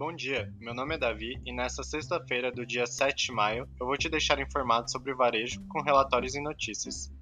Bom 0.00 0.14
dia, 0.14 0.50
meu 0.58 0.72
nome 0.72 0.94
é 0.94 0.98
Davi 0.98 1.38
e 1.44 1.52
nesta 1.52 1.82
sexta-feira 1.82 2.50
do 2.50 2.64
dia 2.64 2.86
7 2.86 3.26
de 3.26 3.32
maio 3.32 3.68
eu 3.78 3.84
vou 3.84 3.98
te 3.98 4.08
deixar 4.08 4.40
informado 4.40 4.90
sobre 4.90 5.12
o 5.12 5.16
varejo 5.18 5.62
com 5.68 5.82
relatórios 5.82 6.34
e 6.34 6.40
notícias. 6.40 7.12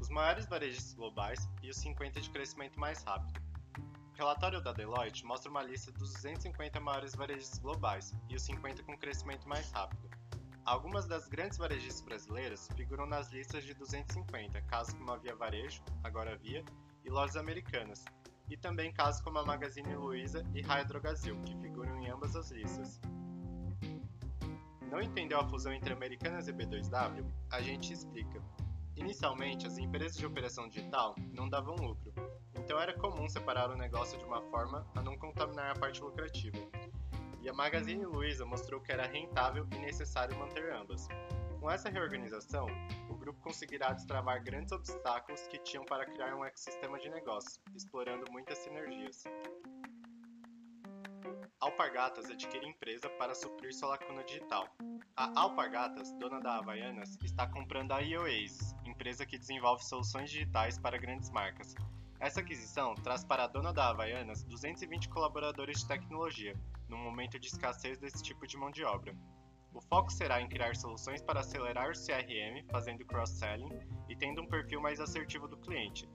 Os 0.00 0.08
maiores 0.08 0.46
varejistas 0.46 0.94
globais 0.94 1.46
e 1.62 1.68
os 1.68 1.76
50 1.76 2.18
de 2.18 2.30
crescimento 2.30 2.80
mais 2.80 3.02
rápido. 3.02 3.42
O 4.14 4.16
relatório 4.16 4.62
da 4.62 4.72
Deloitte 4.72 5.26
mostra 5.26 5.50
uma 5.50 5.62
lista 5.62 5.92
dos 5.92 6.14
250 6.14 6.80
maiores 6.80 7.14
varejistas 7.14 7.58
globais 7.58 8.14
e 8.30 8.34
os 8.34 8.42
50 8.42 8.82
com 8.84 8.96
crescimento 8.96 9.46
mais 9.46 9.70
rápido. 9.70 10.19
Algumas 10.64 11.06
das 11.06 11.26
grandes 11.26 11.58
varejistas 11.58 12.02
brasileiras 12.02 12.68
figuram 12.76 13.06
nas 13.06 13.30
listas 13.32 13.64
de 13.64 13.74
250, 13.74 14.60
casos 14.62 14.94
como 14.94 15.10
a 15.10 15.16
Via 15.16 15.34
Varejo, 15.34 15.82
agora 16.04 16.36
Via, 16.36 16.64
e 17.04 17.08
lojas 17.08 17.36
americanas, 17.36 18.04
e 18.48 18.56
também 18.56 18.92
casos 18.92 19.22
como 19.22 19.38
a 19.38 19.44
Magazine 19.44 19.94
Luiza 19.94 20.44
e 20.54 20.60
Raia 20.60 20.84
Drogasil, 20.84 21.40
que 21.42 21.56
figuram 21.56 21.98
em 21.98 22.10
ambas 22.10 22.36
as 22.36 22.50
listas. 22.50 23.00
Não 24.90 25.00
entendeu 25.00 25.40
a 25.40 25.48
fusão 25.48 25.72
entre 25.72 25.92
Americanas 25.92 26.46
e 26.48 26.52
B2W? 26.52 27.24
A 27.50 27.62
gente 27.62 27.92
explica. 27.92 28.42
Inicialmente, 28.96 29.66
as 29.66 29.78
empresas 29.78 30.18
de 30.18 30.26
operação 30.26 30.68
digital 30.68 31.14
não 31.32 31.48
davam 31.48 31.74
lucro, 31.74 32.12
então 32.54 32.78
era 32.78 32.92
comum 32.98 33.28
separar 33.28 33.70
o 33.70 33.76
negócio 33.76 34.18
de 34.18 34.24
uma 34.24 34.42
forma 34.42 34.86
a 34.94 35.00
não 35.00 35.16
contaminar 35.16 35.70
a 35.70 35.78
parte 35.78 36.02
lucrativa 36.02 36.58
e 37.42 37.48
a 37.48 37.52
Magazine 37.52 38.04
Luiza 38.04 38.44
mostrou 38.44 38.80
que 38.80 38.92
era 38.92 39.06
rentável 39.06 39.66
e 39.72 39.78
necessário 39.78 40.36
manter 40.38 40.72
ambas. 40.72 41.08
Com 41.60 41.70
essa 41.70 41.90
reorganização, 41.90 42.66
o 43.08 43.14
grupo 43.14 43.40
conseguirá 43.40 43.92
destravar 43.92 44.42
grandes 44.42 44.72
obstáculos 44.72 45.46
que 45.46 45.58
tinham 45.58 45.84
para 45.84 46.06
criar 46.06 46.34
um 46.34 46.44
ecossistema 46.44 46.98
de 46.98 47.10
negócios, 47.10 47.60
explorando 47.74 48.24
muitas 48.30 48.56
sinergias. 48.58 49.24
Alpargatas 51.60 52.30
adquire 52.30 52.66
empresa 52.66 53.10
para 53.10 53.34
suprir 53.34 53.74
sua 53.74 53.90
lacuna 53.90 54.24
digital. 54.24 54.66
A 55.14 55.38
Alpargatas, 55.38 56.10
dona 56.14 56.40
da 56.40 56.56
Havaianas, 56.56 57.18
está 57.22 57.46
comprando 57.46 57.92
a 57.92 58.00
IOAs, 58.00 58.74
empresa 58.86 59.26
que 59.26 59.36
desenvolve 59.36 59.84
soluções 59.84 60.30
digitais 60.30 60.78
para 60.78 60.96
grandes 60.96 61.28
marcas. 61.30 61.74
Essa 62.20 62.40
aquisição 62.40 62.94
traz 62.96 63.24
para 63.24 63.44
a 63.44 63.46
dona 63.46 63.72
da 63.72 63.88
Havaianas 63.88 64.44
220 64.44 65.08
colaboradores 65.08 65.80
de 65.80 65.88
tecnologia, 65.88 66.54
num 66.86 66.98
momento 66.98 67.40
de 67.40 67.46
escassez 67.46 67.98
desse 67.98 68.22
tipo 68.22 68.46
de 68.46 68.58
mão 68.58 68.70
de 68.70 68.84
obra. 68.84 69.16
O 69.72 69.80
foco 69.80 70.12
será 70.12 70.38
em 70.38 70.48
criar 70.48 70.76
soluções 70.76 71.22
para 71.22 71.40
acelerar 71.40 71.88
o 71.88 71.94
CRM, 71.94 72.62
fazendo 72.70 73.06
cross-selling 73.06 73.70
e 74.06 74.14
tendo 74.14 74.42
um 74.42 74.46
perfil 74.46 74.82
mais 74.82 75.00
assertivo 75.00 75.48
do 75.48 75.56
cliente, 75.56 76.06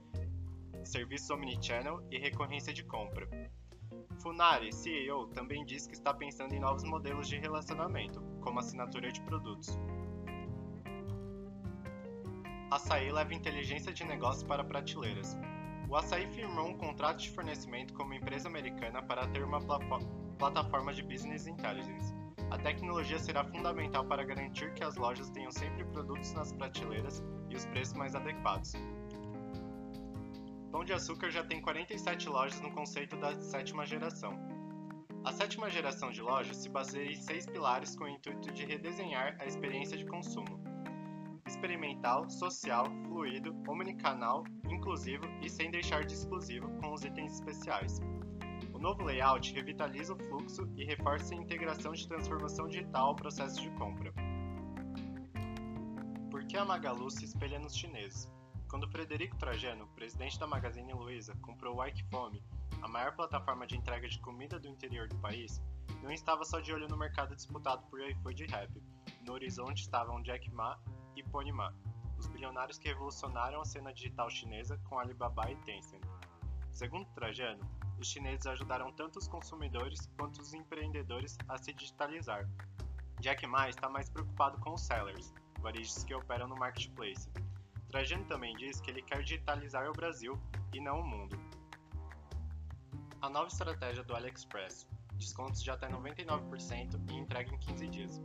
serviços 0.84 1.28
omnichannel 1.28 2.00
e 2.08 2.18
recorrência 2.18 2.72
de 2.72 2.84
compra. 2.84 3.28
Funari, 4.20 4.72
CEO, 4.72 5.26
também 5.28 5.64
diz 5.64 5.88
que 5.88 5.94
está 5.94 6.14
pensando 6.14 6.54
em 6.54 6.60
novos 6.60 6.84
modelos 6.84 7.26
de 7.26 7.36
relacionamento, 7.36 8.22
como 8.40 8.60
assinatura 8.60 9.10
de 9.10 9.20
produtos. 9.22 9.76
Açaí 12.70 13.10
leva 13.10 13.34
inteligência 13.34 13.92
de 13.92 14.04
negócio 14.04 14.46
para 14.46 14.62
prateleiras. 14.62 15.36
O 15.88 15.94
Açaí 15.94 16.26
firmou 16.26 16.66
um 16.66 16.76
contrato 16.76 17.18
de 17.18 17.30
fornecimento 17.30 17.94
com 17.94 18.02
uma 18.02 18.16
empresa 18.16 18.48
americana 18.48 19.00
para 19.00 19.26
ter 19.28 19.44
uma 19.44 19.60
plataforma 20.36 20.92
de 20.92 21.02
Business 21.02 21.46
Intelligence. 21.46 22.12
A 22.50 22.58
tecnologia 22.58 23.18
será 23.20 23.44
fundamental 23.44 24.04
para 24.04 24.24
garantir 24.24 24.74
que 24.74 24.82
as 24.82 24.96
lojas 24.96 25.30
tenham 25.30 25.50
sempre 25.52 25.84
produtos 25.84 26.32
nas 26.32 26.52
prateleiras 26.52 27.22
e 27.50 27.54
os 27.54 27.64
preços 27.66 27.94
mais 27.94 28.16
adequados. 28.16 28.72
Pão 30.72 30.84
de 30.84 30.92
Açúcar 30.92 31.30
já 31.30 31.44
tem 31.44 31.60
47 31.60 32.28
lojas 32.28 32.60
no 32.60 32.72
conceito 32.72 33.16
da 33.16 33.40
sétima 33.40 33.86
geração. 33.86 34.36
A 35.24 35.32
sétima 35.32 35.70
geração 35.70 36.10
de 36.10 36.20
lojas 36.20 36.56
se 36.56 36.68
baseia 36.68 37.10
em 37.10 37.16
seis 37.16 37.46
pilares 37.46 37.96
com 37.96 38.04
o 38.04 38.08
intuito 38.08 38.52
de 38.52 38.64
redesenhar 38.64 39.36
a 39.40 39.46
experiência 39.46 39.96
de 39.96 40.04
consumo: 40.04 40.60
experimental, 41.56 42.28
social, 42.28 42.84
fluido, 43.06 43.56
omnicanal, 43.66 44.44
inclusivo 44.68 45.24
e 45.42 45.48
sem 45.48 45.70
deixar 45.70 46.04
de 46.04 46.12
exclusivo 46.12 46.68
com 46.80 46.92
os 46.92 47.02
itens 47.02 47.32
especiais. 47.32 47.98
O 48.74 48.78
novo 48.78 49.02
layout 49.02 49.54
revitaliza 49.54 50.12
o 50.12 50.18
fluxo 50.18 50.68
e 50.76 50.84
reforça 50.84 51.34
a 51.34 51.38
integração 51.38 51.92
de 51.92 52.06
transformação 52.06 52.68
digital 52.68 53.08
ao 53.08 53.16
processo 53.16 53.60
de 53.60 53.70
compra. 53.70 54.12
Por 56.30 56.44
que 56.46 56.58
a 56.58 56.64
Magalu 56.64 57.10
se 57.10 57.24
espelha 57.24 57.58
nos 57.58 57.74
chineses? 57.74 58.30
Quando 58.68 58.90
Frederico 58.90 59.36
Trajano, 59.38 59.86
presidente 59.94 60.38
da 60.38 60.46
Magazine 60.46 60.92
Luiza, 60.92 61.34
comprou 61.36 61.76
o 61.76 61.84
Ikefome, 61.84 62.42
a 62.82 62.88
maior 62.88 63.16
plataforma 63.16 63.66
de 63.66 63.76
entrega 63.76 64.06
de 64.06 64.18
comida 64.20 64.58
do 64.60 64.68
interior 64.68 65.08
do 65.08 65.16
país, 65.16 65.62
não 66.02 66.10
estava 66.10 66.44
só 66.44 66.60
de 66.60 66.72
olho 66.72 66.88
no 66.88 66.98
mercado 66.98 67.34
disputado 67.34 67.86
por 67.86 68.00
iFood 68.00 68.44
e 68.44 68.46
Rappi. 68.46 68.82
No 69.24 69.32
horizonte 69.32 69.82
estavam 69.82 70.22
Jack 70.22 70.50
Ma 70.52 70.78
e 71.16 71.22
Pony 71.22 71.52
Ma, 71.52 71.74
os 72.18 72.26
bilionários 72.26 72.78
que 72.78 72.88
revolucionaram 72.88 73.60
a 73.60 73.64
cena 73.64 73.92
digital 73.92 74.30
chinesa 74.30 74.78
com 74.84 74.98
Alibaba 74.98 75.50
e 75.50 75.56
Tencent. 75.56 76.02
Segundo 76.70 77.06
Trajano, 77.14 77.64
os 77.98 78.08
chineses 78.08 78.46
ajudaram 78.46 78.92
tanto 78.92 79.18
os 79.18 79.26
consumidores 79.26 80.08
quanto 80.18 80.40
os 80.40 80.52
empreendedores 80.52 81.38
a 81.48 81.56
se 81.56 81.72
digitalizar. 81.72 82.48
Jack 83.20 83.46
Ma 83.46 83.68
está 83.68 83.88
mais 83.88 84.10
preocupado 84.10 84.58
com 84.60 84.74
os 84.74 84.82
sellers, 84.82 85.32
varejistas 85.60 86.04
que 86.04 86.14
operam 86.14 86.46
no 86.46 86.56
marketplace. 86.56 87.30
Trajano 87.88 88.24
também 88.26 88.54
diz 88.56 88.80
que 88.80 88.90
ele 88.90 89.00
quer 89.00 89.22
digitalizar 89.22 89.88
o 89.88 89.92
Brasil 89.92 90.38
e 90.74 90.80
não 90.80 91.00
o 91.00 91.06
mundo. 91.06 91.38
A 93.22 93.30
nova 93.30 93.48
estratégia 93.48 94.04
do 94.04 94.14
AliExpress: 94.14 94.86
descontos 95.14 95.62
de 95.62 95.70
até 95.70 95.88
99% 95.88 97.00
e 97.10 97.14
entrega 97.14 97.54
em 97.54 97.58
15 97.58 97.88
dias. 97.88 98.20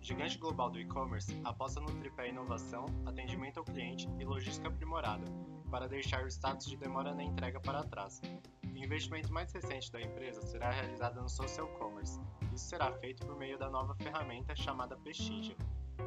Gigante 0.00 0.38
global 0.38 0.70
do 0.70 0.80
e-commerce 0.80 1.38
aposta 1.44 1.80
no 1.80 1.92
tripé 1.98 2.28
inovação, 2.28 2.86
atendimento 3.04 3.58
ao 3.58 3.64
cliente 3.64 4.08
e 4.18 4.24
logística 4.24 4.68
aprimorada, 4.68 5.24
para 5.70 5.88
deixar 5.88 6.24
o 6.24 6.28
status 6.28 6.66
de 6.66 6.76
demora 6.76 7.14
na 7.14 7.22
entrega 7.22 7.60
para 7.60 7.84
trás. 7.84 8.20
O 8.64 8.76
investimento 8.76 9.32
mais 9.32 9.52
recente 9.52 9.90
da 9.92 10.00
empresa 10.00 10.40
será 10.42 10.70
realizado 10.70 11.20
no 11.20 11.28
social 11.28 11.68
commerce. 11.78 12.20
Isso 12.54 12.68
será 12.68 12.92
feito 12.98 13.26
por 13.26 13.36
meio 13.36 13.58
da 13.58 13.68
nova 13.68 13.94
ferramenta 13.96 14.54
chamada 14.56 14.96
Prestige. 14.96 15.56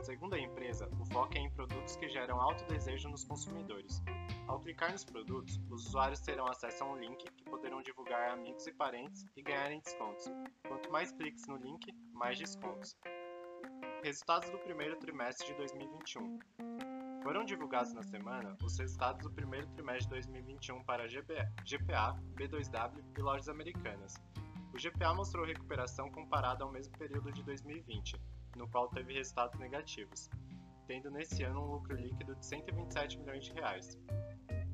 Segundo 0.01 0.33
a 0.33 0.39
empresa, 0.39 0.89
o 0.99 1.05
foco 1.05 1.37
é 1.37 1.41
em 1.41 1.51
produtos 1.51 1.95
que 1.95 2.09
geram 2.09 2.39
alto 2.41 2.63
desejo 2.65 3.09
nos 3.09 3.25
consumidores. 3.25 4.01
Ao 4.47 4.59
clicar 4.59 4.91
nos 4.91 5.03
produtos, 5.03 5.59
os 5.69 5.87
usuários 5.87 6.21
terão 6.21 6.47
acesso 6.47 6.83
a 6.83 6.87
um 6.91 6.97
link 6.97 7.23
que 7.23 7.43
poderão 7.43 7.81
divulgar 7.81 8.29
a 8.29 8.33
amigos 8.33 8.65
e 8.65 8.73
parentes 8.73 9.25
e 9.35 9.43
ganharem 9.43 9.79
descontos. 9.79 10.25
Quanto 10.67 10.91
mais 10.91 11.11
cliques 11.11 11.45
no 11.47 11.57
link, 11.57 11.93
mais 12.13 12.39
descontos. 12.39 12.97
Resultados 14.03 14.49
do 14.49 14.57
primeiro 14.57 14.95
trimestre 14.97 15.45
de 15.45 15.53
2021. 15.53 16.39
Foram 17.21 17.45
divulgados 17.45 17.93
na 17.93 18.01
semana 18.01 18.57
os 18.63 18.75
resultados 18.79 19.21
do 19.21 19.31
primeiro 19.31 19.67
trimestre 19.67 20.05
de 20.05 20.09
2021 20.31 20.83
para 20.83 21.07
GPA, 21.07 22.19
B2W 22.33 23.03
e 23.15 23.21
lojas 23.21 23.47
americanas. 23.47 24.15
O 24.73 24.79
GPA 24.79 25.13
mostrou 25.13 25.45
recuperação 25.45 26.09
comparada 26.09 26.63
ao 26.63 26.71
mesmo 26.71 26.97
período 26.97 27.31
de 27.31 27.43
2020, 27.43 28.19
no 28.55 28.67
qual 28.69 28.89
teve 28.89 29.13
resultados 29.13 29.59
negativos, 29.59 30.31
tendo 30.87 31.11
nesse 31.11 31.43
ano 31.43 31.61
um 31.61 31.71
lucro 31.73 31.95
líquido 31.95 32.35
de 32.35 32.43
127 32.43 33.19
milhões 33.19 33.45
de 33.45 33.53
reais. 33.53 33.99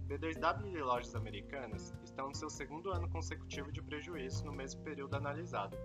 B2W 0.08 0.74
e 0.74 0.82
lojas 0.82 1.14
americanas 1.16 1.94
estão 2.18 2.30
no 2.30 2.36
seu 2.36 2.50
segundo 2.50 2.92
ano 2.92 3.08
consecutivo 3.10 3.72
de 3.72 3.80
prejuízo 3.80 4.44
no 4.44 4.52
mesmo 4.52 4.82
período 4.82 5.16
analisado, 5.16 5.78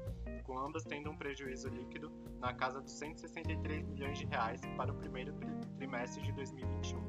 com 0.45 0.59
ambas 0.59 0.83
tendo 0.83 1.11
um 1.11 1.17
prejuízo 1.17 1.69
líquido 1.69 2.11
na 2.41 2.55
casa 2.55 2.81
dos 2.81 2.93
163 2.93 3.87
milhões 3.87 4.17
de 4.17 4.25
reais 4.25 4.63
para 4.75 4.91
o 4.91 4.95
primeiro 4.95 5.35
trimestre 5.77 6.23
de 6.23 6.33
2021. 6.33 7.03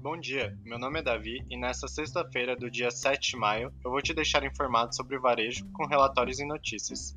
Bom 0.00 0.18
dia, 0.18 0.58
meu 0.64 0.78
nome 0.78 1.00
é 1.00 1.02
Davi 1.02 1.44
e 1.50 1.58
nesta 1.58 1.86
sexta-feira 1.88 2.56
do 2.56 2.70
dia 2.70 2.90
7 2.90 3.32
de 3.32 3.36
maio 3.36 3.70
eu 3.84 3.90
vou 3.90 4.00
te 4.00 4.14
deixar 4.14 4.42
informado 4.44 4.96
sobre 4.96 5.18
o 5.18 5.20
varejo 5.20 5.70
com 5.74 5.86
relatórios 5.86 6.40
e 6.40 6.46
notícias. 6.46 7.14